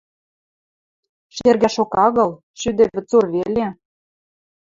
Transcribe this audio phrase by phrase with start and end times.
[1.35, 3.67] —Шергӓшок агыл, шӱдӹ вӹцур веле...